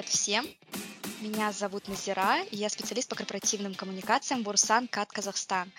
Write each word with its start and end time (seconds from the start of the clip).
привет 0.00 0.14
всем! 0.14 0.46
Меня 1.20 1.52
зовут 1.52 1.86
Назира, 1.86 2.42
и 2.44 2.56
я 2.56 2.70
специалист 2.70 3.06
по 3.06 3.16
корпоративным 3.16 3.74
коммуникациям 3.74 4.42
Бурсан 4.42 4.88
КАТ 4.88 5.12
Казахстан. 5.12 5.70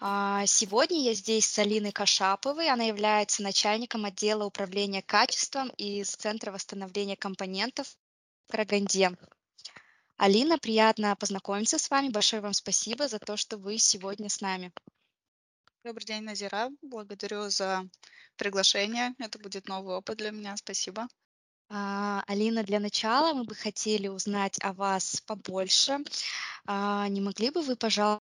А, 0.00 0.44
сегодня 0.44 1.00
я 1.00 1.14
здесь 1.14 1.46
с 1.46 1.58
Алиной 1.58 1.92
Кашаповой. 1.92 2.68
Она 2.68 2.84
является 2.84 3.42
начальником 3.42 4.04
отдела 4.04 4.44
управления 4.44 5.00
качеством 5.00 5.70
из 5.78 6.10
Центра 6.10 6.52
восстановления 6.52 7.16
компонентов 7.16 7.86
в 8.48 8.52
Караганде. 8.52 9.16
Алина, 10.18 10.58
приятно 10.58 11.16
познакомиться 11.16 11.78
с 11.78 11.88
вами. 11.88 12.10
Большое 12.10 12.42
вам 12.42 12.52
спасибо 12.52 13.08
за 13.08 13.18
то, 13.18 13.38
что 13.38 13.56
вы 13.56 13.78
сегодня 13.78 14.28
с 14.28 14.42
нами. 14.42 14.72
Добрый 15.84 16.04
день, 16.04 16.22
Назира. 16.22 16.68
Благодарю 16.82 17.48
за 17.48 17.88
приглашение. 18.36 19.14
Это 19.18 19.38
будет 19.38 19.68
новый 19.68 19.96
опыт 19.96 20.18
для 20.18 20.32
меня. 20.32 20.54
Спасибо. 20.58 21.08
А, 21.68 22.22
Алина, 22.26 22.62
для 22.62 22.80
начала 22.80 23.32
мы 23.32 23.44
бы 23.44 23.54
хотели 23.54 24.08
узнать 24.08 24.58
о 24.62 24.72
вас 24.72 25.20
побольше. 25.26 25.98
А, 26.66 27.08
не 27.08 27.20
могли 27.20 27.50
бы 27.50 27.62
вы, 27.62 27.76
пожалуйста, 27.76 28.20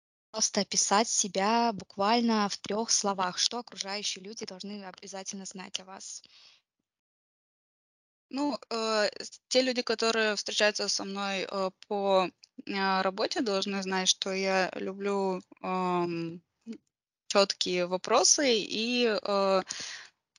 описать 0.61 1.07
себя 1.07 1.71
буквально 1.73 2.49
в 2.49 2.57
трех 2.57 2.91
словах? 2.91 3.37
Что 3.37 3.59
окружающие 3.59 4.23
люди 4.23 4.45
должны 4.45 4.83
обязательно 4.85 5.45
знать 5.45 5.79
о 5.79 5.85
вас? 5.85 6.23
Ну, 8.29 8.57
э, 8.69 9.09
те 9.47 9.61
люди, 9.61 9.81
которые 9.81 10.35
встречаются 10.35 10.89
со 10.89 11.05
мной 11.05 11.47
э, 11.49 11.71
по 11.87 12.27
э, 12.65 13.01
работе, 13.01 13.41
должны 13.41 13.81
знать, 13.81 14.09
что 14.09 14.33
я 14.33 14.69
люблю 14.75 15.41
э, 15.63 16.05
четкие 17.27 17.85
вопросы 17.87 18.59
и 18.59 19.05
э, 19.07 19.61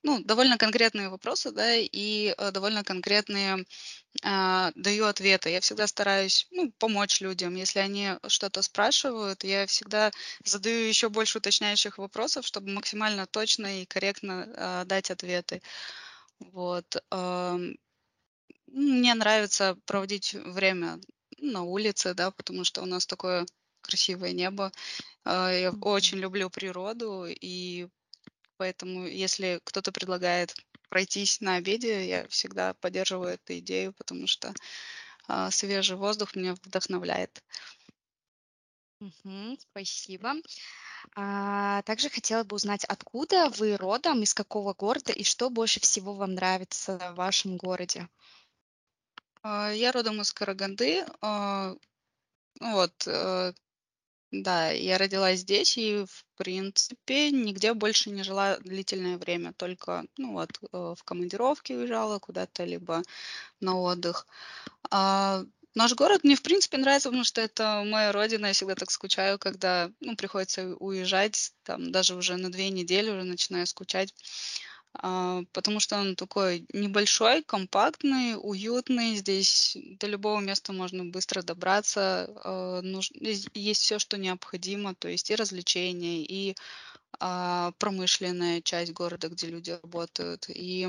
ну, 0.03 0.23
довольно 0.23 0.59
конкретные 0.59 1.09
вопросы, 1.09 1.51
да, 1.51 1.75
и 1.77 2.35
э, 2.37 2.51
довольно 2.51 2.85
конкретные 2.85 3.65
э, 4.23 4.71
даю 4.75 5.07
ответы. 5.07 5.51
Я 5.51 5.61
всегда 5.61 5.87
стараюсь 5.87 6.47
ну, 6.51 6.73
помочь 6.79 7.21
людям. 7.21 7.55
Если 7.55 7.81
они 7.81 8.13
что-то 8.29 8.63
спрашивают, 8.63 9.45
я 9.45 9.67
всегда 9.67 10.11
задаю 10.45 10.89
еще 10.89 11.09
больше 11.09 11.39
уточняющих 11.39 11.99
вопросов, 11.99 12.47
чтобы 12.47 12.71
максимально 12.71 13.27
точно 13.27 13.83
и 13.83 13.87
корректно 13.87 14.47
э, 14.49 14.85
дать 14.87 15.11
ответы. 15.11 15.63
Вот. 16.41 16.97
Э, 17.11 17.59
мне 18.67 19.15
нравится 19.15 19.77
проводить 19.87 20.35
время 20.35 21.01
на 21.39 21.63
улице, 21.63 22.15
да, 22.15 22.31
потому 22.31 22.65
что 22.65 22.83
у 22.83 22.87
нас 22.87 23.07
такое 23.07 23.47
красивое 23.81 24.33
небо. 24.33 24.73
А, 25.25 25.51
я 25.53 25.73
очень 25.73 26.19
люблю 26.19 26.51
природу, 26.51 27.27
и 27.29 27.89
Поэтому 28.59 29.07
если 29.07 29.61
кто-то 29.65 29.93
предлагает 29.93 30.55
пройтись 30.91 31.41
на 31.41 31.57
обеде, 31.57 32.07
я 32.09 32.29
всегда 32.29 32.75
поддерживаю 32.75 33.35
эту 33.35 33.59
идею, 33.59 33.95
потому 33.95 34.27
что 34.27 34.53
а, 35.29 35.51
свежий 35.51 35.97
воздух 35.97 36.37
меня 36.37 36.55
вдохновляет. 36.65 37.43
Мгм, 39.01 39.57
спасибо. 39.61 40.35
А, 41.17 41.83
также 41.83 42.11
хотела 42.11 42.45
бы 42.45 42.57
узнать, 42.57 42.85
откуда 42.85 43.51
вы 43.51 43.77
родом, 43.77 44.23
из 44.23 44.35
какого 44.35 44.75
города 44.75 45.13
и 45.13 45.25
что 45.25 45.51
больше 45.51 45.81
всего 45.81 46.15
вам 46.15 46.35
нравится 46.35 46.99
в 46.99 47.17
вашем 47.17 47.57
городе? 47.57 48.09
А, 49.43 49.71
я 49.73 49.93
родом 49.93 50.21
из 50.21 50.33
Караганды. 50.33 51.05
А, 51.21 51.75
вот, 52.61 53.07
э, 53.07 53.53
да, 54.31 54.71
я 54.71 54.99
родилась 54.99 55.41
здесь 55.41 55.77
и, 55.79 56.05
в 56.05 56.25
принципе, 56.37 57.31
нигде 57.31 57.73
больше 57.75 58.11
не 58.11 58.23
жила 58.23 58.59
длительное 58.59 59.17
время, 59.19 59.53
только, 59.55 60.05
ну 60.19 60.33
вот, 60.33 60.51
э, 60.73 60.95
в 60.97 61.03
командировке 61.05 61.77
уезжала 61.77 62.19
куда-то, 62.19 62.65
либо 62.65 63.03
на 63.61 63.81
отдых. 63.81 64.27
А, 64.91 65.45
наш 65.75 65.95
город 65.95 66.25
мне, 66.25 66.37
в 66.37 66.43
принципе, 66.43 66.79
нравится, 66.79 67.09
потому 67.11 67.25
что 67.25 67.41
это 67.41 67.85
моя 67.87 68.13
родина, 68.13 68.47
я 68.49 68.53
всегда 68.53 68.75
так 68.75 68.91
скучаю, 68.91 69.39
когда, 69.39 69.91
ну, 70.01 70.17
приходится 70.17 70.77
уезжать, 70.77 71.53
там, 71.65 71.93
даже 71.93 72.15
уже 72.17 72.37
на 72.37 72.51
две 72.53 72.71
недели 72.71 73.11
уже 73.11 73.25
начинаю 73.25 73.67
скучать. 73.67 74.15
А, 75.01 75.43
потому 75.53 75.81
что 75.81 75.97
он 75.97 76.17
такой 76.17 76.67
небольшой, 76.73 77.43
компактный, 77.43 78.35
уютный. 78.37 79.15
Здесь 79.17 79.77
до 80.01 80.09
любого 80.09 80.41
места 80.41 80.73
можно 80.73 81.05
быстро 81.05 81.43
добраться. 81.43 82.29
А, 82.45 82.83
есть 83.55 83.81
все, 83.81 83.99
что 83.99 84.19
необходимо, 84.19 84.95
то 84.95 85.09
есть 85.09 85.31
и 85.31 85.37
развлечения, 85.37 86.25
и 86.25 86.57
а, 87.21 87.73
промышленная 87.79 88.61
часть 88.61 88.93
города, 88.93 89.29
где 89.29 89.47
люди 89.47 89.71
работают, 89.71 90.47
и 90.49 90.89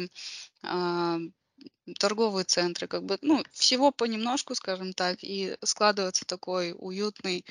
торговые 2.00 2.46
центры, 2.46 2.88
как 2.88 3.04
бы, 3.04 3.18
ну, 3.22 3.44
всего 3.52 3.92
понемножку, 3.92 4.56
скажем 4.56 4.94
так, 4.94 5.18
и 5.22 5.58
складывается 5.64 6.26
такой 6.26 6.74
уютный, 6.78 7.46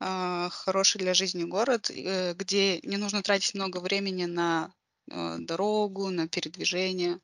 хороший 0.00 0.98
для 0.98 1.14
жизни 1.14 1.44
город, 1.44 1.90
э, 1.90 2.34
где 2.34 2.80
не 2.80 2.96
нужно 2.96 3.22
тратить 3.22 3.54
много 3.54 3.78
времени 3.78 4.24
на 4.24 4.72
дорогу, 5.06 6.10
на 6.10 6.28
передвижение. 6.28 7.20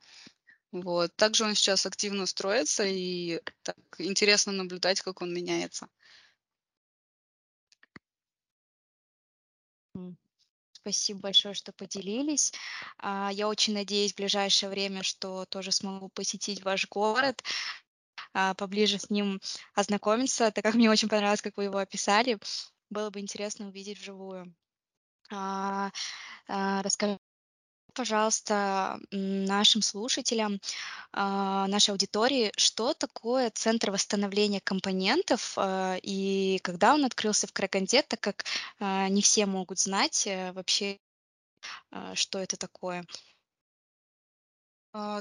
Вот. 0.72 1.14
Также 1.16 1.44
он 1.44 1.54
сейчас 1.54 1.86
активно 1.86 2.26
строится, 2.26 2.84
и 2.84 3.40
так 3.62 3.76
интересно 3.98 4.52
наблюдать, 4.52 5.00
как 5.00 5.22
он 5.22 5.32
меняется. 5.32 5.88
Спасибо 10.72 11.20
большое, 11.20 11.54
что 11.54 11.72
поделились. 11.72 12.52
А, 12.98 13.30
я 13.32 13.48
очень 13.48 13.74
надеюсь 13.74 14.12
в 14.12 14.16
ближайшее 14.16 14.70
время, 14.70 15.02
что 15.02 15.44
тоже 15.44 15.72
смогу 15.72 16.08
посетить 16.08 16.62
ваш 16.62 16.88
город, 16.88 17.42
а, 18.32 18.54
поближе 18.54 18.98
с 18.98 19.10
ним 19.10 19.40
ознакомиться, 19.74 20.50
так 20.50 20.64
как 20.64 20.74
мне 20.74 20.90
очень 20.90 21.08
понравилось, 21.08 21.42
как 21.42 21.56
вы 21.56 21.64
его 21.64 21.78
описали. 21.78 22.38
Было 22.90 23.10
бы 23.10 23.20
интересно 23.20 23.68
увидеть 23.68 23.98
вживую. 23.98 24.54
А, 25.30 25.90
расскажите 26.46 27.20
пожалуйста, 27.98 29.00
нашим 29.10 29.82
слушателям, 29.82 30.60
а, 31.12 31.66
нашей 31.66 31.90
аудитории, 31.90 32.52
что 32.56 32.94
такое 32.94 33.50
Центр 33.50 33.90
восстановления 33.90 34.60
компонентов 34.60 35.54
а, 35.56 35.96
и 36.00 36.60
когда 36.62 36.94
он 36.94 37.04
открылся 37.04 37.48
в 37.48 37.52
Караганде, 37.52 38.02
так 38.02 38.20
как 38.20 38.44
а, 38.78 39.08
не 39.08 39.20
все 39.20 39.46
могут 39.46 39.80
знать 39.80 40.28
э, 40.28 40.52
вообще, 40.52 40.98
что 42.14 42.38
это 42.38 42.56
такое. 42.56 43.04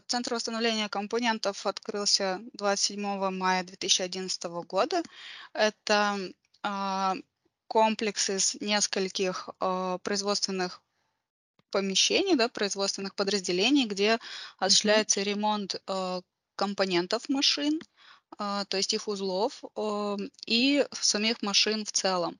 Центр 0.05 0.35
восстановления 0.35 0.87
компонентов 0.87 1.65
открылся 1.65 2.39
27 2.53 3.31
мая 3.31 3.63
2011 3.63 4.43
года. 4.67 5.01
Это 5.53 6.19
комплекс 7.67 8.29
из 8.29 8.55
нескольких 8.61 9.49
производственных 10.03 10.81
помещений, 11.69 12.35
да, 12.35 12.49
производственных 12.49 13.15
подразделений, 13.15 13.85
где 13.85 14.19
осуществляется 14.57 15.21
ремонт 15.21 15.81
э, 15.87 16.21
компонентов 16.55 17.29
машин, 17.29 17.79
э, 18.39 18.65
то 18.67 18.77
есть 18.77 18.93
их 18.93 19.07
узлов 19.07 19.63
э, 19.75 20.17
и 20.45 20.85
самих 20.91 21.41
машин 21.41 21.85
в 21.85 21.91
целом. 21.91 22.39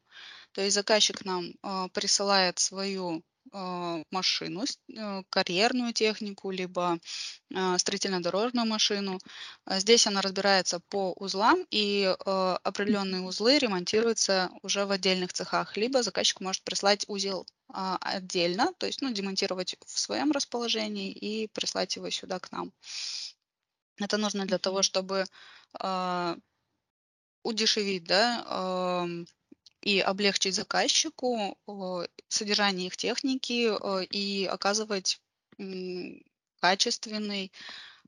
То 0.54 0.62
есть 0.62 0.76
заказчик 0.76 1.24
нам 1.26 1.52
э, 1.64 1.88
присылает 1.94 2.60
свою 2.60 3.22
э, 3.54 4.04
машину, 4.12 4.64
э, 4.66 5.24
карьерную 5.30 5.94
технику, 5.94 6.52
либо 6.52 6.98
э, 7.54 7.78
строительно-дорожную 7.78 8.66
машину. 8.66 9.20
Здесь 9.68 10.08
она 10.08 10.22
разбирается 10.22 10.80
по 10.90 11.14
узлам, 11.14 11.66
и 11.70 12.16
определенные 12.64 13.22
узлы 13.22 13.60
ремонтируются 13.60 14.50
уже 14.64 14.86
в 14.86 14.92
отдельных 14.92 15.34
цехах, 15.34 15.78
либо 15.78 16.04
заказчик 16.04 16.42
может 16.42 16.64
прислать 16.64 17.06
узел 17.08 17.46
а, 17.70 17.98
отдельно, 18.02 18.74
то 18.78 18.86
есть 18.86 19.02
ну, 19.02 19.12
демонтировать 19.12 19.76
в 19.86 20.00
своем 20.00 20.32
расположении 20.32 21.12
и 21.12 21.48
прислать 21.48 21.96
его 21.96 22.10
сюда 22.10 22.40
к 22.40 22.52
нам. 22.52 22.72
Это 24.00 24.18
нужно 24.18 24.46
для 24.46 24.58
того, 24.58 24.84
чтобы 24.84 25.26
удешевить 27.44 28.04
да, 28.04 29.06
и 29.82 30.00
облегчить 30.00 30.56
заказчику 30.56 31.58
содержание 32.28 32.88
их 32.88 32.98
техники 32.98 33.72
и 34.12 34.46
оказывать 34.46 35.22
качественный 36.60 37.52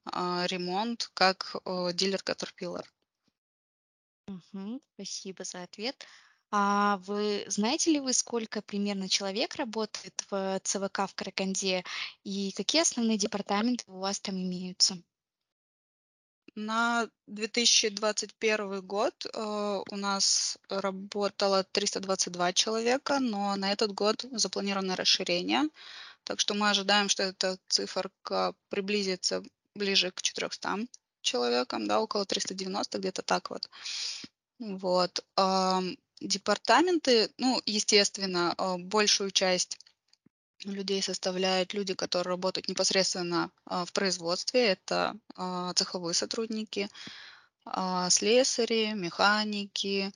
а, 0.05 0.45
ремонт 0.47 1.11
как 1.13 1.55
дилер 1.93 2.21
Caterpillar. 2.21 2.85
Угу, 4.27 4.81
спасибо 4.93 5.43
за 5.43 5.63
ответ. 5.63 6.05
А 6.51 6.97
вы 7.05 7.45
знаете 7.47 7.91
ли 7.91 7.99
вы, 7.99 8.13
сколько 8.13 8.61
примерно 8.61 9.07
человек 9.07 9.55
работает 9.55 10.23
в 10.29 10.59
ЦВК 10.63 11.07
в 11.07 11.13
Караганде 11.15 11.83
и 12.23 12.51
какие 12.53 12.81
основные 12.81 13.17
департаменты 13.17 13.83
у 13.87 13.99
вас 13.99 14.19
там 14.19 14.35
имеются? 14.35 14.97
На 16.55 17.07
2021 17.27 18.81
год 18.81 19.13
э, 19.25 19.83
у 19.91 19.95
нас 19.95 20.57
работало 20.67 21.63
322 21.63 22.53
человека, 22.53 23.19
но 23.19 23.55
на 23.55 23.71
этот 23.71 23.93
год 23.93 24.25
запланировано 24.31 24.95
расширение. 24.95 25.69
Так 26.23 26.39
что 26.39 26.55
мы 26.55 26.69
ожидаем, 26.69 27.09
что 27.09 27.23
эта 27.23 27.57
циферка 27.67 28.53
приблизится 28.69 29.43
ближе 29.75 30.11
к 30.11 30.21
400. 30.21 30.87
человеком, 31.21 31.87
да, 31.87 32.01
около 32.01 32.25
390, 32.25 32.97
где-то 32.97 33.21
так 33.21 33.49
вот. 33.51 33.69
Вот. 34.59 35.23
Департаменты, 36.21 37.31
ну, 37.37 37.61
естественно, 37.65 38.53
а, 38.57 38.77
большую 38.77 39.31
часть 39.31 39.77
людей 40.65 41.01
составляют 41.01 41.73
люди, 41.73 41.93
которые 41.93 42.31
работают 42.31 42.67
непосредственно 42.67 43.51
а, 43.65 43.85
в 43.85 43.93
производстве. 43.93 44.67
Это 44.67 45.15
а, 45.35 45.73
цеховые 45.73 46.13
сотрудники, 46.13 46.89
слесари, 48.09 48.93
механики. 48.93 50.11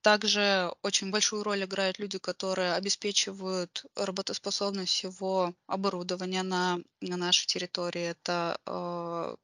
Также 0.00 0.72
очень 0.82 1.10
большую 1.10 1.42
роль 1.42 1.64
играют 1.64 1.98
люди, 1.98 2.18
которые 2.18 2.74
обеспечивают 2.74 3.84
работоспособность 3.96 4.92
всего 4.92 5.52
оборудования 5.66 6.42
на, 6.44 6.78
на 7.00 7.16
нашей 7.16 7.46
территории. 7.46 8.14
Это 8.16 9.36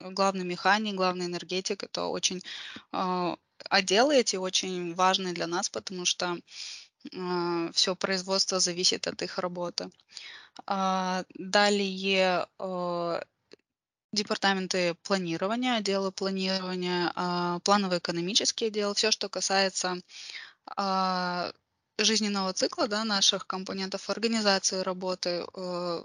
главный 0.00 0.44
механик, 0.44 0.94
главный 0.94 1.26
энергетик. 1.26 1.82
Это 1.84 2.04
очень 2.06 2.42
э, 2.92 3.36
отделы 3.70 4.16
эти 4.16 4.36
очень 4.36 4.94
важны 4.94 5.32
для 5.32 5.46
нас, 5.46 5.68
потому 5.68 6.04
что 6.04 6.38
э, 7.12 7.70
все 7.72 7.96
производство 7.96 8.60
зависит 8.60 9.06
от 9.06 9.22
их 9.22 9.38
работы. 9.38 9.90
Э, 10.66 11.24
далее 11.34 12.46
э, 12.58 13.20
департаменты 14.14 14.94
планирования, 15.02 15.74
отделы 15.76 16.12
планирования, 16.12 17.12
э, 17.14 17.60
планово-экономический 17.64 18.66
отдел, 18.66 18.94
все, 18.94 19.10
что 19.10 19.28
касается 19.28 19.98
э, 20.76 21.52
жизненного 21.98 22.52
цикла 22.52 22.88
да, 22.88 23.04
наших 23.04 23.46
компонентов 23.46 24.08
организации 24.08 24.80
работы, 24.80 25.44
э, 25.54 26.04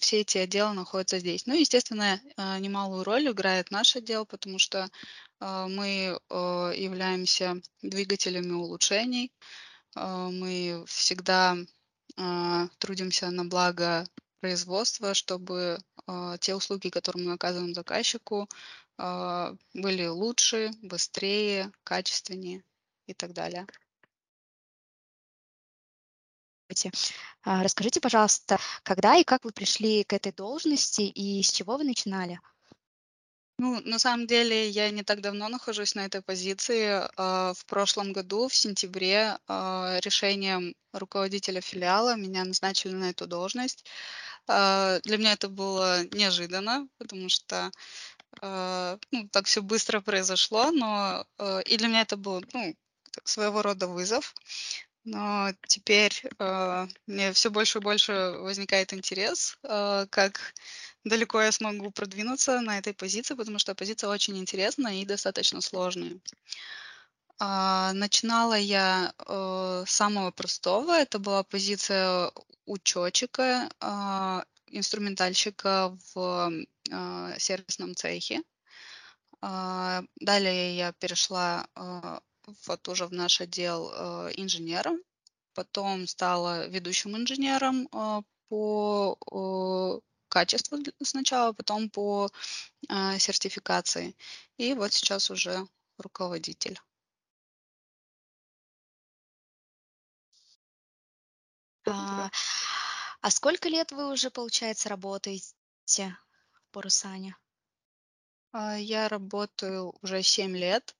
все 0.00 0.20
эти 0.20 0.38
отделы 0.38 0.72
находятся 0.72 1.20
здесь. 1.20 1.46
Ну, 1.46 1.54
естественно, 1.54 2.20
немалую 2.58 3.04
роль 3.04 3.30
играет 3.30 3.70
наш 3.70 3.94
отдел, 3.94 4.26
потому 4.26 4.58
что 4.58 4.88
мы 5.44 6.18
э, 6.30 6.72
являемся 6.76 7.60
двигателями 7.82 8.52
улучшений. 8.52 9.32
Мы 9.96 10.84
всегда 10.88 11.56
трудимся 12.78 13.30
на 13.30 13.44
благо 13.44 14.08
производства, 14.40 15.14
чтобы 15.14 15.78
те 16.40 16.56
услуги, 16.56 16.88
которые 16.88 17.26
мы 17.26 17.34
оказываем 17.34 17.74
заказчику, 17.74 18.48
были 18.98 20.06
лучше, 20.06 20.72
быстрее, 20.82 21.70
качественнее 21.84 22.64
и 23.06 23.14
так 23.14 23.32
далее. 23.34 23.66
А, 27.42 27.62
расскажите, 27.62 28.00
пожалуйста, 28.00 28.58
когда 28.82 29.16
и 29.16 29.24
как 29.24 29.44
вы 29.44 29.52
пришли 29.52 30.02
к 30.04 30.12
этой 30.12 30.32
должности 30.32 31.02
и 31.02 31.42
с 31.42 31.52
чего 31.52 31.76
вы 31.76 31.84
начинали? 31.84 32.40
Ну, 33.58 33.80
на 33.84 33.98
самом 33.98 34.26
деле, 34.26 34.68
я 34.68 34.90
не 34.90 35.04
так 35.04 35.20
давно 35.20 35.48
нахожусь 35.48 35.94
на 35.94 36.04
этой 36.06 36.22
позиции. 36.22 37.08
А, 37.16 37.54
в 37.54 37.64
прошлом 37.66 38.12
году, 38.12 38.48
в 38.48 38.54
сентябре, 38.54 39.38
а, 39.46 39.98
решением 40.02 40.74
руководителя 40.92 41.60
филиала 41.60 42.16
меня 42.16 42.44
назначили 42.44 42.92
на 42.92 43.10
эту 43.10 43.26
должность. 43.26 43.84
Для 44.46 45.16
меня 45.16 45.32
это 45.32 45.48
было 45.48 46.04
неожиданно, 46.08 46.86
потому 46.98 47.28
что 47.28 47.70
ну, 48.42 49.28
так 49.30 49.46
все 49.46 49.62
быстро 49.62 50.00
произошло, 50.00 50.70
но 50.70 51.24
и 51.64 51.76
для 51.76 51.88
меня 51.88 52.02
это 52.02 52.16
был 52.16 52.44
ну, 52.52 52.76
своего 53.24 53.62
рода 53.62 53.86
вызов. 53.88 54.34
Но 55.04 55.50
теперь 55.68 56.22
э, 56.38 56.86
мне 57.06 57.32
все 57.34 57.50
больше 57.50 57.78
и 57.78 57.82
больше 57.82 58.12
возникает 58.38 58.94
интерес, 58.94 59.58
э, 59.62 60.06
как 60.10 60.54
далеко 61.04 61.40
я 61.42 61.52
смогу 61.52 61.90
продвинуться 61.90 62.60
на 62.60 62.78
этой 62.78 62.94
позиции, 62.94 63.34
потому 63.34 63.58
что 63.58 63.74
позиция 63.74 64.10
очень 64.10 64.38
интересная 64.38 64.94
и 64.94 65.04
достаточно 65.04 65.60
сложная. 65.60 66.18
Э, 67.40 67.92
начинала 67.92 68.54
я 68.54 69.12
э, 69.18 69.84
с 69.86 69.90
самого 69.90 70.30
простого. 70.30 70.92
Это 70.92 71.18
была 71.18 71.42
позиция 71.42 72.30
учетчика, 72.66 73.68
э, 73.80 74.42
инструментальщика 74.66 75.96
в 76.14 76.50
э, 76.90 77.38
сервисном 77.38 77.94
цехе. 77.94 78.42
Далее 79.40 80.74
я 80.74 80.92
перешла 80.92 81.66
вот 82.66 82.88
уже 82.88 83.06
в 83.06 83.12
наш 83.12 83.40
отдел 83.40 83.90
э, 83.92 84.32
инженером, 84.36 85.00
потом 85.54 86.06
стала 86.06 86.66
ведущим 86.66 87.16
инженером 87.16 87.88
по 88.48 89.18
э, 89.32 90.13
качеству 90.34 90.78
сначала, 91.02 91.52
потом 91.52 91.88
по 91.88 92.28
э, 92.88 93.18
сертификации. 93.18 94.16
И 94.58 94.74
вот 94.74 94.92
сейчас 94.92 95.30
уже 95.30 95.66
руководитель. 95.98 96.78
А, 101.86 102.30
а 103.20 103.30
сколько 103.30 103.68
лет 103.68 103.92
вы 103.92 104.12
уже, 104.12 104.30
получается, 104.30 104.88
работаете 104.88 106.16
по 106.72 106.82
Русане? 106.82 107.36
А, 108.52 108.76
я 108.76 109.08
работаю 109.08 109.94
уже 110.02 110.22
7 110.22 110.56
лет. 110.56 110.96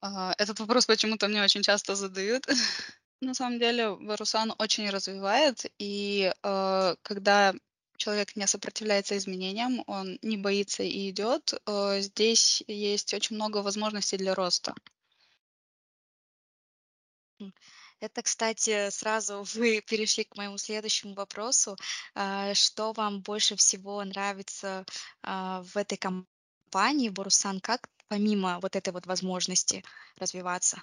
А, 0.00 0.34
этот 0.38 0.60
вопрос 0.60 0.86
почему-то 0.86 1.28
мне 1.28 1.42
очень 1.42 1.62
часто 1.62 1.94
задают. 1.94 2.46
На 3.20 3.34
самом 3.34 3.58
деле 3.58 3.90
Варусан 3.90 4.54
очень 4.58 4.90
развивает, 4.90 5.64
и 5.78 6.32
э, 6.42 6.96
когда 7.02 7.54
человек 7.96 8.36
не 8.36 8.46
сопротивляется 8.46 9.16
изменениям, 9.16 9.82
он 9.86 10.18
не 10.22 10.36
боится 10.36 10.82
и 10.82 11.10
идет, 11.10 11.54
э, 11.66 12.00
здесь 12.00 12.62
есть 12.66 13.14
очень 13.14 13.36
много 13.36 13.58
возможностей 13.58 14.16
для 14.16 14.34
роста. 14.34 14.74
Это, 18.00 18.22
кстати, 18.22 18.90
сразу 18.90 19.42
вы 19.54 19.80
перешли 19.80 20.24
к 20.24 20.36
моему 20.36 20.58
следующему 20.58 21.14
вопросу. 21.14 21.76
А, 22.14 22.54
что 22.54 22.92
вам 22.92 23.20
больше 23.22 23.56
всего 23.56 24.04
нравится 24.04 24.84
а, 25.22 25.62
в 25.62 25.76
этой 25.76 25.98
компании, 25.98 27.08
Борусан? 27.08 27.60
Как 27.60 27.88
помимо 28.08 28.60
вот 28.60 28.76
этой 28.76 28.92
вот 28.92 29.06
возможности 29.06 29.82
развиваться? 30.16 30.82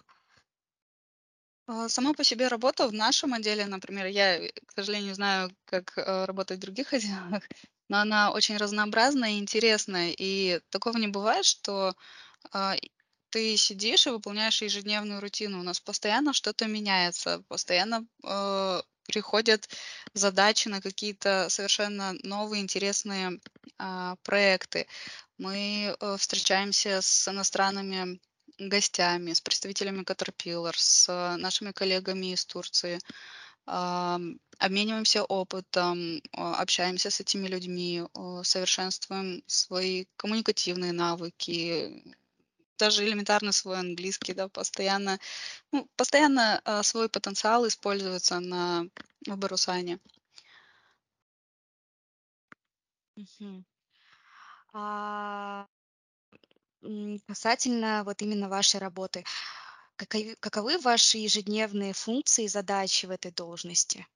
А, 1.67 1.89
сама 1.89 2.13
по 2.13 2.23
себе 2.23 2.47
работа 2.47 2.87
в 2.87 2.93
нашем 2.93 3.33
отделе, 3.33 3.65
например, 3.65 4.07
я, 4.07 4.37
э, 4.37 4.51
к 4.65 4.73
сожалению, 4.73 5.15
знаю, 5.15 5.51
как 5.65 5.97
э, 5.97 6.25
работать 6.25 6.57
в 6.57 6.61
других 6.61 6.93
отделах, 6.93 7.43
но 7.89 7.99
она 7.99 8.31
очень 8.31 8.57
разнообразная 8.57 9.31
и 9.31 9.39
интересная. 9.39 10.13
И 10.17 10.59
такого 10.69 10.97
не 10.97 11.07
бывает, 11.07 11.45
что 11.45 11.93
а, 12.51 12.75
ты 13.29 13.57
сидишь 13.57 14.07
и 14.07 14.11
выполняешь 14.11 14.61
ежедневную 14.61 15.21
рутину. 15.21 15.59
У 15.59 15.63
нас 15.63 15.79
постоянно 15.79 16.33
что-то 16.33 16.67
меняется, 16.67 17.43
постоянно 17.47 18.05
э, 18.23 18.81
приходят 19.07 19.69
задачи 20.13 20.67
на 20.67 20.81
какие-то 20.81 21.47
совершенно 21.49 22.13
новые 22.23 22.61
интересные 22.61 23.39
а, 23.77 24.15
проекты. 24.23 24.87
Мы 25.37 25.95
э, 25.99 26.17
встречаемся 26.17 27.01
с 27.01 27.27
иностранными 27.27 28.19
гостями, 28.59 29.33
с 29.33 29.41
представителями 29.41 30.03
Caterpillar, 30.03 30.73
с 30.75 31.09
э, 31.09 31.37
нашими 31.37 31.71
коллегами 31.71 32.33
из 32.33 32.45
Турции, 32.45 32.99
обмениваемся 33.65 35.23
опытом, 35.23 36.21
общаемся 36.33 37.09
с 37.09 37.21
этими 37.21 37.47
людьми, 37.47 38.03
совершенствуем 38.43 39.41
свои 39.47 40.05
коммуникативные 40.17 40.91
навыки, 40.91 42.03
даже 42.77 43.05
элементарно 43.05 43.51
свой 43.51 43.79
английский, 43.79 44.33
да, 44.33 44.49
постоянно, 44.49 45.19
ну, 45.71 45.87
постоянно 45.95 46.61
а, 46.65 46.83
свой 46.83 47.09
потенциал 47.09 47.67
используется 47.67 48.39
на 48.39 48.85
в 49.27 49.37
Барусане. 49.37 49.99
Мгм. 53.15 53.65
А, 54.73 55.67
касательно 57.27 58.03
вот 58.05 58.21
именно 58.21 58.49
вашей 58.49 58.79
работы, 58.79 59.23
каковы, 59.95 60.77
ваши 60.79 61.17
ежедневные 61.19 61.93
функции 61.93 62.45
и 62.45 62.49
задачи 62.49 63.05
в 63.05 63.11
этой 63.11 63.31
должности? 63.31 64.07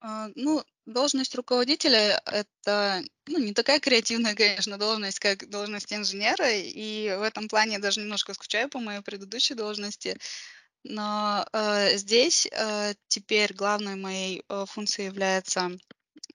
А, 0.00 0.28
ну, 0.36 0.62
должность 0.86 1.34
руководителя- 1.34 2.20
это, 2.26 3.02
ну, 3.26 3.38
не 3.38 3.52
такая 3.52 3.80
креативная, 3.80 4.34
конечно, 4.34 4.78
должность, 4.78 5.18
как 5.18 5.48
должность 5.50 5.92
инженера, 5.92 6.50
и 6.52 7.14
в 7.18 7.22
этом 7.22 7.48
плане 7.48 7.74
я 7.74 7.78
даже 7.80 8.00
немножко 8.00 8.32
скучаю 8.34 8.68
по 8.68 8.78
моей 8.78 9.00
предыдущей 9.02 9.54
должности. 9.54 10.16
Но, 10.84 11.46
э, 11.52 11.96
здесь, 11.98 12.48
э, 12.52 12.94
теперь 13.08 13.54
главной 13.54 13.96
моей, 13.96 14.44
э, 14.48 14.66
функцией 14.68 15.08
является, 15.08 15.70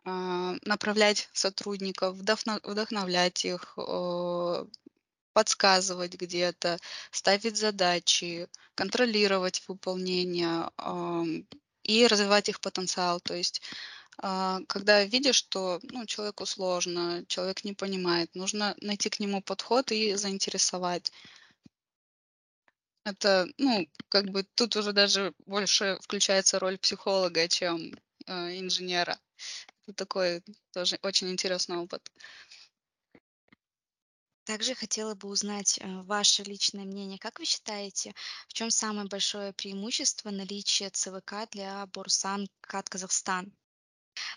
а, 0.06 0.56
направлять 0.64 1.30
сотрудников, 1.34 2.16
вдохно 2.18 2.60
вдохновлять 2.64 3.46
их, 3.46 3.74
э, 3.78 4.66
подсказывать 5.34 6.16
где-то, 6.16 6.80
ставить 7.12 7.58
задачи, 7.58 8.48
контролировать 8.76 9.64
выполнение, 9.68 10.70
и 11.84 12.08
развивать 12.08 12.50
их 12.50 12.60
потенциал. 12.62 13.20
То 13.22 13.36
есть 13.36 13.62
А, 14.20 14.62
когда 14.68 15.04
видишь, 15.06 15.36
что 15.38 15.80
ну, 15.84 16.06
человеку 16.06 16.46
сложно, 16.46 17.26
человек 17.28 17.64
не 17.64 17.74
понимает, 17.74 18.36
нужно 18.36 18.76
найти 18.82 19.10
к 19.10 19.20
нему 19.20 19.42
подход 19.42 19.92
и 19.92 20.16
заинтересовать. 20.16 21.12
Это, 23.06 23.48
ну, 23.58 23.88
как 24.10 24.30
бы 24.30 24.44
тут 24.56 24.76
уже 24.76 24.94
даже 24.94 25.34
больше 25.46 25.98
включается 26.02 26.60
роль 26.60 26.78
психолога, 26.78 27.48
чем 27.50 27.94
э, 28.28 28.60
инженера. 28.60 29.20
Это 29.84 29.94
такой 29.94 30.44
тоже 30.72 30.98
очень 31.02 31.30
интересный 31.30 31.78
опыт. 31.78 32.10
Также 34.46 34.76
хотела 34.76 35.16
бы 35.16 35.30
узнать 35.30 35.80
э, 35.80 36.02
ваше 36.02 36.44
личное 36.44 36.84
мнение. 36.84 37.18
Как 37.18 37.40
вы 37.40 37.46
считаете, 37.46 38.14
в 38.48 38.54
чем 38.54 38.72
самое 38.72 39.08
большое 39.08 39.54
преимущество 39.54 40.32
наличия 40.32 40.90
ЦВК 40.90 41.50
для 41.52 41.86
Борсан 41.88 42.48
Кат 42.62 42.90
Казахстан? 42.90 43.54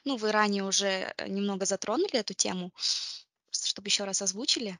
Ну, 0.04 0.16
вы 0.16 0.30
ранее 0.32 0.64
уже 0.64 1.12
э, 1.16 1.28
немного 1.28 1.66
затронули 1.66 2.14
эту 2.14 2.34
тему, 2.34 2.72
чтобы 3.50 3.88
еще 3.88 4.04
раз 4.04 4.22
озвучили. 4.22 4.78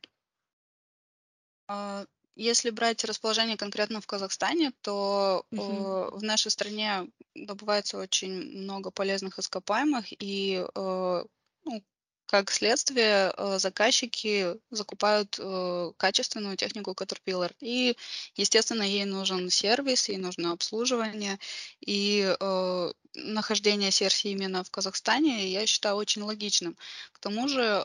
А, 1.68 2.06
если 2.36 2.70
брать 2.70 3.04
расположение 3.04 3.56
конкретно 3.56 4.00
в 4.00 4.06
Казахстане, 4.06 4.72
то 4.82 5.44
э, 5.50 5.56
в 5.56 6.22
нашей 6.22 6.50
стране 6.50 7.10
добывается 7.34 7.98
очень 7.98 8.62
много 8.62 8.90
полезных 8.90 9.38
ископаемых, 9.38 10.06
и 10.10 10.64
э, 10.74 11.24
ну, 11.64 11.84
как 12.26 12.50
следствие, 12.50 13.32
э, 13.36 13.58
заказчики 13.58 14.56
закупают 14.70 15.36
э, 15.38 15.92
качественную 15.96 16.56
технику 16.56 16.90
Caterpillar. 16.90 17.54
И, 17.60 17.96
естественно, 18.34 18.82
ей 18.82 19.04
нужен 19.04 19.48
сервис, 19.48 20.08
ей 20.08 20.18
нужно 20.18 20.52
обслуживание. 20.52 21.38
И 21.80 22.36
э, 22.38 22.92
нахождение 23.14 23.92
сервиса 23.92 24.28
именно 24.28 24.64
в 24.64 24.70
Казахстане 24.70 25.48
я 25.48 25.66
считаю 25.66 25.96
очень 25.96 26.22
логичным. 26.22 26.76
К 27.12 27.18
тому 27.20 27.48
же 27.48 27.84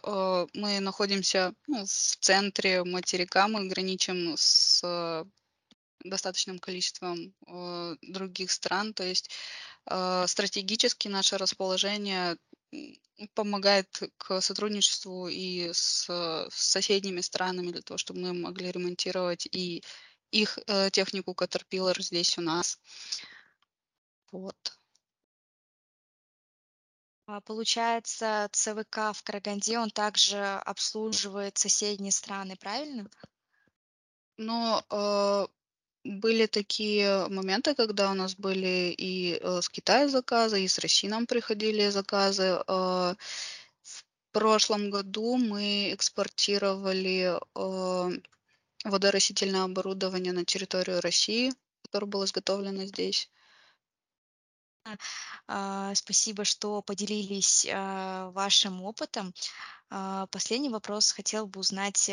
мы 0.54 0.80
находимся 0.82 1.54
ну, 1.68 1.86
в 1.86 2.18
центре 2.20 2.84
материка, 2.84 3.48
мы 3.48 3.68
граничим 3.68 4.36
с 4.38 5.26
достаточным 6.04 6.60
количеством 6.60 7.34
других 8.02 8.52
стран. 8.52 8.94
То 8.94 9.04
есть 9.04 9.30
стратегически 9.86 11.08
наше 11.08 11.38
расположение 11.38 12.38
помогает 13.34 13.88
к 14.18 14.42
сотрудничеству 14.42 15.28
и 15.28 15.72
с, 15.74 16.06
с 16.06 16.50
соседними 16.50 17.22
странами 17.22 17.72
для 17.72 17.82
того, 17.82 17.98
чтобы 17.98 18.22
мы 18.22 18.34
могли 18.34 18.72
ремонтировать 18.72 19.48
и 19.52 19.84
их 20.32 20.58
э, 20.68 20.90
технику 20.92 21.34
Caterpillar 21.34 22.02
здесь 22.02 22.38
у 22.38 22.42
нас. 22.42 22.80
Вот. 24.32 24.56
А, 27.28 27.42
получается, 27.42 28.50
ЦВК 28.52 29.14
в 29.14 29.24
Караганде, 29.24 29.78
он 29.80 29.90
также 29.90 30.42
обслуживает 30.44 31.58
соседние 31.58 32.12
страны, 32.12 32.56
правильно? 32.56 33.10
Но 34.38 34.84
э, 34.90 35.48
были 36.04 36.48
такие 36.48 37.28
моменты, 37.28 37.76
когда 37.76 38.12
у 38.12 38.14
нас 38.14 38.36
были 38.36 38.94
и 38.98 39.40
э, 39.42 39.62
с 39.62 39.70
Китая 39.70 40.08
заказы, 40.08 40.64
и 40.64 40.68
с 40.68 40.80
России 40.80 41.08
нам 41.08 41.28
приходили 41.28 41.90
заказы. 41.90 42.44
Э, 42.68 43.16
в 43.84 44.04
прошлом 44.32 44.90
году 44.90 45.38
мы 45.38 45.94
экспортировали 45.94 47.38
э, 47.56 48.20
водорастительное 48.84 49.64
оборудование 49.64 50.34
на 50.34 50.46
территорию 50.46 51.02
России, 51.02 51.54
которое 51.84 52.08
было 52.08 52.26
изготовлено 52.26 52.86
здесь. 52.86 53.30
А, 55.48 55.94
спасибо, 55.94 56.44
что 56.44 56.82
поделились 56.82 57.68
а, 57.72 58.32
вашим 58.32 58.82
опытом. 58.82 59.34
А, 59.90 60.26
последний 60.28 60.70
вопрос 60.70 61.12
хотел 61.12 61.46
бы 61.46 61.60
узнать 61.60 62.10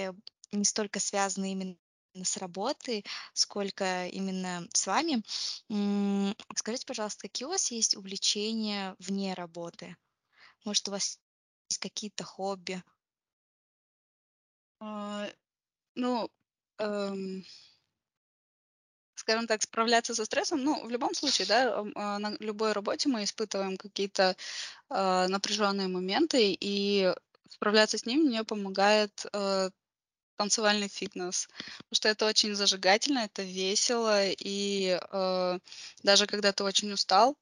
не 0.53 0.65
столько 0.65 1.01
связанный 1.01 1.53
именно 1.53 1.77
с 2.25 2.37
работы, 2.37 3.05
сколько 3.33 4.07
именно 4.07 4.67
с 4.73 4.87
вами. 4.87 5.23
Скажите, 6.57 6.87
пожалуйста, 6.87 7.23
какие 7.23 7.47
у 7.47 7.51
вас 7.51 7.71
есть 7.71 7.97
увлечения 7.97 8.95
вне 8.99 9.35
работы? 9.35 9.97
Может, 10.65 10.89
у 10.89 10.93
вас 10.93 11.19
есть 11.71 11.81
какие-то 11.81 12.25
хобби? 12.25 12.83
А, 14.81 15.29
ну, 15.95 16.31
эм, 16.79 17.45
скажем 19.15 19.47
так, 19.47 19.63
справляться 19.63 20.15
со 20.15 20.25
стрессом, 20.25 20.63
ну, 20.63 20.85
в 20.87 20.91
любом 20.91 21.15
случае, 21.15 21.47
да, 21.49 21.85
а, 21.95 22.19
на 22.19 22.37
любой 22.41 22.73
работе 22.73 23.09
мы 23.09 23.25
испытываем 23.25 23.77
какие-то 23.77 24.37
э, 24.91 25.27
напряженные 25.29 25.89
моменты, 25.89 26.57
и 26.59 27.13
справляться 27.51 27.99
с 27.99 28.07
ним 28.07 28.21
мне 28.27 28.45
помогает 28.45 29.27
э, 29.33 29.71
танцевальный 30.39 30.89
фитнес, 30.89 31.49
потому 31.77 31.95
что 31.95 32.09
это 32.09 32.27
очень 32.27 32.55
зажигательно, 32.55 33.19
это 33.21 33.43
весело, 33.43 34.25
и 34.29 34.99
э, 35.01 35.59
даже 36.03 36.27
когда 36.27 36.53
ты 36.53 36.65
очень 36.65 36.93
устал, 36.93 37.37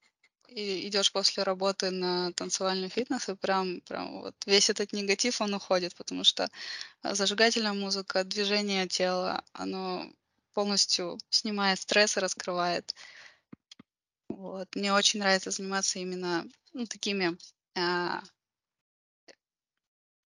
и 0.48 0.88
идешь 0.88 1.12
после 1.12 1.42
работы 1.42 1.90
на 1.90 2.32
танцевальный 2.32 2.88
фитнес, 2.88 3.28
и 3.28 3.34
прям, 3.34 3.80
прям 3.82 4.22
вот 4.22 4.34
весь 4.46 4.70
этот 4.70 4.92
негатив, 4.92 5.40
он 5.40 5.54
уходит, 5.54 5.94
потому 5.94 6.24
что 6.24 6.48
зажигательная 7.02 7.74
музыка, 7.74 8.24
движение 8.24 8.88
тела, 8.88 9.44
оно 9.52 10.10
полностью 10.54 11.18
снимает 11.28 11.78
стресс 11.80 12.16
и 12.16 12.20
раскрывает. 12.20 12.94
Вот. 14.28 14.74
Мне 14.74 14.94
очень 14.94 15.20
нравится 15.20 15.50
заниматься 15.50 15.98
именно 15.98 16.46
ну, 16.72 16.86
такими 16.86 17.36
а, 17.74 18.22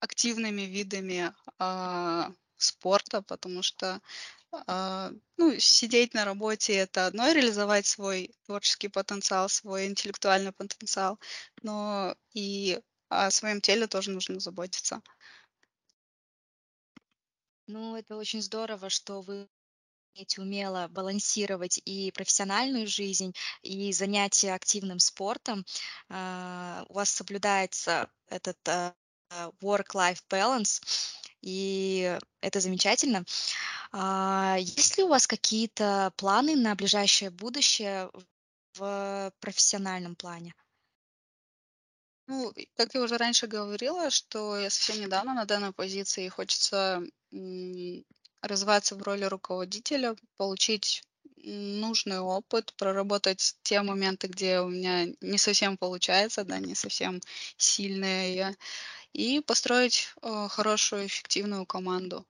активными 0.01 0.63
видами 0.63 1.33
а, 1.59 2.33
спорта, 2.63 3.23
потому 3.23 3.63
что 3.63 4.01
э, 4.53 5.11
ну, 5.37 5.59
сидеть 5.59 6.15
на 6.15 6.25
работе 6.25 6.75
это 6.75 7.07
одно, 7.07 7.33
реализовать 7.33 7.87
свой 7.87 8.35
творческий 8.47 8.89
потенциал, 8.89 9.49
свой 9.49 9.87
интеллектуальный 9.87 10.53
потенциал, 10.53 11.19
но 11.63 12.15
и 12.35 12.81
о 13.09 13.31
своем 13.31 13.61
теле 13.61 13.87
тоже 13.87 14.11
нужно 14.11 14.41
заботиться. 14.41 15.03
Ну, 17.67 17.97
это 17.97 18.17
очень 18.17 18.43
здорово, 18.43 18.91
что 18.91 19.21
вы 19.21 19.49
умеете 20.15 20.41
умело 20.41 20.89
балансировать 20.89 21.81
и 21.85 22.11
профессиональную 22.13 22.87
жизнь, 22.87 23.35
и 23.63 23.93
занятия 23.93 24.55
активным 24.55 24.99
спортом. 24.99 25.65
Uh, 26.09 26.85
у 26.89 26.95
вас 26.95 27.11
соблюдается 27.11 28.11
этот 28.27 28.59
uh, 28.67 28.93
work-life 29.61 30.23
balance 30.29 30.83
и 31.43 32.19
это 32.41 32.61
замечательно. 32.61 33.25
А, 33.93 34.57
есть 34.59 34.99
ли 34.99 35.05
у 35.05 35.09
вас 35.09 35.27
какие-то 35.27 36.13
планы 36.17 36.57
на 36.57 36.75
ближайшее 36.75 37.31
будущее 37.31 38.11
в 38.77 39.33
профессиональном 39.41 40.15
плане? 40.15 40.55
Ну, 42.27 42.53
как 42.77 42.95
я 42.95 43.03
уже 43.03 43.17
раньше 43.17 43.49
говорила, 43.49 44.09
что 44.11 44.57
я 44.57 44.71
совсем 44.71 45.01
недавно 45.01 45.35
на 45.35 45.47
данной 45.47 45.73
позиции, 45.73 46.29
хочется 46.29 47.03
развиваться 48.41 48.95
в 48.95 49.03
роли 49.03 49.25
руководителя, 49.25 50.15
получить 50.37 51.03
нужный 51.43 52.21
опыт, 52.21 52.73
проработать 52.77 53.57
те 53.63 53.83
моменты, 53.83 54.29
где 54.29 54.61
у 54.61 54.69
меня 54.69 55.07
не 55.21 55.39
совсем 55.39 55.77
получается, 55.77 56.45
да, 56.45 56.59
не 56.59 56.75
совсем 56.75 57.21
сильная 57.57 58.33
я, 58.33 58.55
и 59.13 59.41
построить 59.41 60.09
э, 60.23 60.49
хорошую, 60.49 61.07
эффективную 61.07 61.67
команду. 61.67 62.27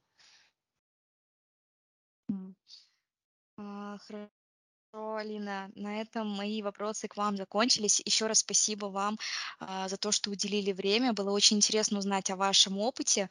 А, 3.57 3.99
Хорошо, 3.99 5.17
Алина. 5.17 5.71
На 5.75 6.01
этом 6.01 6.29
мои 6.29 6.63
вопросы 6.63 7.09
к 7.09 7.17
вам 7.17 7.37
закончились. 7.37 8.01
Еще 8.05 8.27
раз 8.27 8.41
спасибо 8.41 8.87
вам 8.87 9.19
а, 9.59 9.89
за 9.89 9.97
то, 9.97 10.13
что 10.13 10.31
уделили 10.31 10.73
время. 10.73 11.13
Было 11.13 11.31
очень 11.31 11.59
интересно 11.59 11.99
узнать 11.99 12.31
о 12.31 12.37
вашем 12.37 12.79
опыте. 12.79 13.29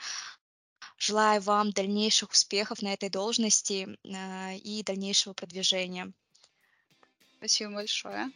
Желаю 0.98 1.42
вам 1.42 1.72
дальнейших 1.72 2.32
успехов 2.32 2.82
на 2.82 2.94
этой 2.94 3.10
должности 3.10 3.98
а, 4.06 4.54
и 4.54 4.84
дальнейшего 4.84 5.34
продвижения. 5.34 6.12
Спасибо 7.38 7.74
большое. 7.74 8.32